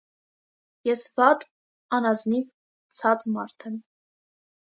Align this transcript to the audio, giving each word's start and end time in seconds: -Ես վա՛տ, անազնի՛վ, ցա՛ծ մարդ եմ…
-Ես 0.91 1.03
վա՛տ, 1.19 1.45
անազնի՛վ, 1.99 2.49
ցա՛ծ 3.01 3.29
մարդ 3.37 3.69
եմ… 3.73 3.79